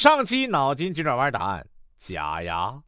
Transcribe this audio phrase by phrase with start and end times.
[0.00, 1.68] 上期脑筋急转弯答案：
[1.98, 2.82] 假牙，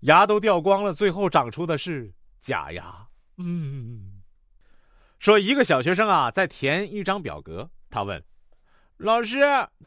[0.00, 2.12] 牙都掉光了，最后长出的是
[2.42, 3.08] 假牙。
[3.38, 4.20] 嗯，
[5.18, 8.22] 说一个小学生啊，在填一张表格，他问
[8.98, 9.38] 老师：“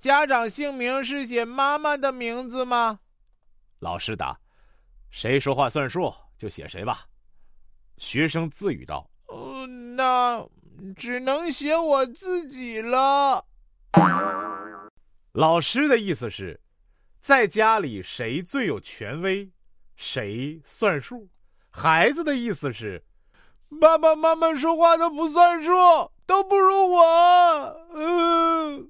[0.01, 2.99] 家长姓名是写妈妈的名字吗？”
[3.77, 4.35] 老师答
[5.11, 7.05] ：“谁说话算数就写谁吧。”
[7.97, 10.43] 学生自语道：“呃，那
[10.95, 13.45] 只能写我自己了。”
[15.33, 16.59] 老师的意思是，
[17.21, 19.47] 在家里谁最有权威，
[19.95, 21.29] 谁算数。
[21.69, 23.03] 孩子的意思是，
[23.79, 25.71] 爸爸妈妈说话都不算数，
[26.25, 27.03] 都不如我。
[27.93, 28.89] 嗯，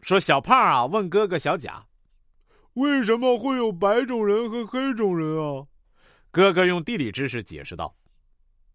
[0.00, 1.86] 说小胖啊，问哥哥小贾。
[2.74, 5.64] 为什么会有白种人和黑种人啊？
[6.32, 7.94] 哥哥用地理知识解释道：“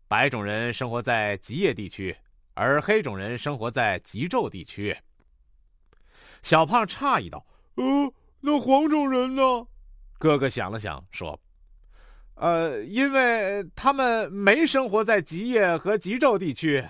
[0.07, 2.15] 白种人生活在极夜地区，
[2.53, 4.95] 而黑种人生活在极昼地区。”
[6.47, 7.83] 小胖诧异道：“呃，
[8.39, 9.67] 那黄种人呢？”
[10.17, 11.37] 哥哥想了想说
[12.35, 16.87] ：“呃，因为他们没生活在极夜和极昼地区。”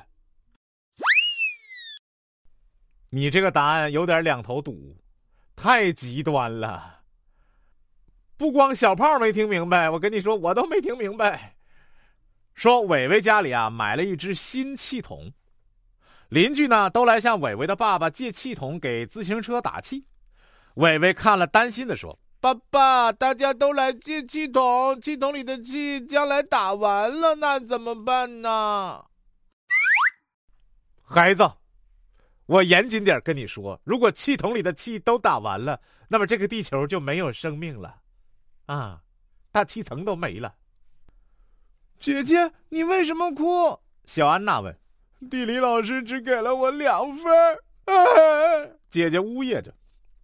[3.10, 4.96] 你这个答案有点两头堵，
[5.56, 7.00] 太极端了。
[8.38, 11.56] 不光小胖没听明白，我跟你说，我都没听明白。
[12.54, 15.34] 说伟伟家里啊买了一只新气筒，
[16.30, 20.06] 邻居呢都来向伟伟的爸爸借气筒给自行车打气。
[20.76, 29.04] 伟伟看了，担心的说：“爸爸，大家都来借气筒，气筒里的气将来打完了，那怎么办呢？”
[31.02, 31.50] 孩子，
[32.46, 37.96] 我严谨点跟你说，如果气筒里的气都打完了，那么这个地球就没有生命了。
[38.66, 39.02] 啊，
[39.52, 40.54] 大气层都没了。
[42.00, 43.80] 姐姐，你为什么哭？
[44.06, 44.78] 小安娜问。
[45.30, 47.60] 地理老师只给了我两分。
[48.90, 49.74] 姐姐呜咽着，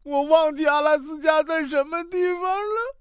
[0.04, 2.96] 我忘记阿拉斯加在什么地方了。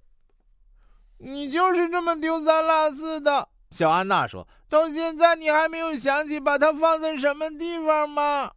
[1.19, 3.49] 你就是这么丢三落四的。
[3.71, 4.47] 小安娜说。
[4.69, 8.51] 到现在你还没有想起把它放在什么地方吗？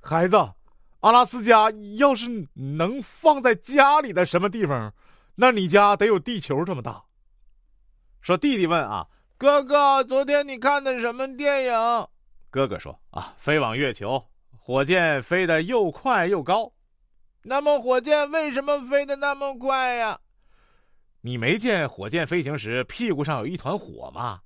[0.00, 0.36] 孩子。
[1.00, 4.94] 阿拉斯加要是能放在家里的什么地方，
[5.34, 7.04] 那你家得有地球这么大。
[8.22, 9.06] 说弟弟问啊，
[9.40, 12.08] 哥哥，昨天你看的什么电影？
[12.50, 16.72] 哥哥说啊，飞往月球，火箭飞得又快又高。
[17.42, 20.18] 那么火箭为什么飞得那么快呀？
[21.20, 24.40] 你没见火箭飞行时屁股上有一团火吗？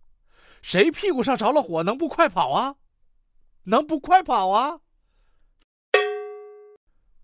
[0.61, 2.77] 谁屁股上着了火能不快跑啊？
[3.63, 4.79] 能不快跑啊？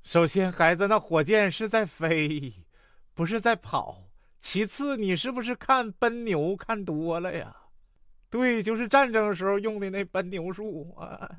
[0.02, 2.50] 首先，孩子，那火箭是在飞，
[3.12, 4.07] 不是在跑。
[4.40, 7.54] 其次，你是不是看奔牛看多了呀？
[8.30, 11.30] 对，就是战争时候用的那奔牛术啊。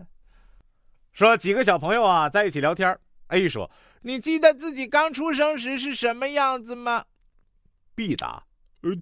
[1.11, 3.69] 说几个小朋友啊在一起聊天，A 说
[4.03, 7.05] ：“你记得自己刚出生时是什么样子吗
[7.95, 8.43] ？”B 答：“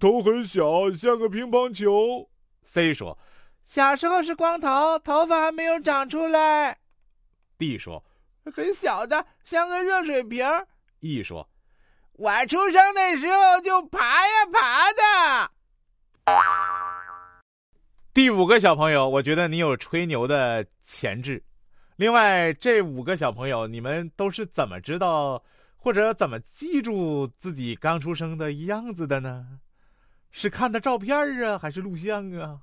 [0.00, 2.28] 头很小，像个乒乓球。
[2.64, 3.18] ”C 说
[3.64, 6.78] ：“小时候是光头，头发还没有长出来。
[7.58, 8.04] ”D 说。
[8.54, 10.42] 很小的，像个热水瓶。
[11.00, 11.46] ”E 说，
[12.18, 15.52] 我出生的时候就爬呀爬的。
[18.12, 21.40] 第五个小朋友，我觉得你有吹牛的潜质。
[21.94, 25.40] 另外，这五个小朋友，你们都是怎么知道
[25.76, 29.60] 或者怎么记住自己刚出生的样子的呢？
[30.32, 32.58] 是看的照片啊，还是录像啊？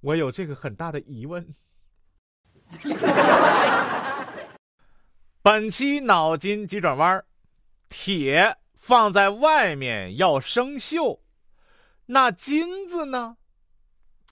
[0.00, 1.54] 我有这个很大的疑问。
[5.40, 7.24] 本期脑筋急转弯
[7.96, 11.20] 铁放在外面要生锈，
[12.06, 13.36] 那金子呢？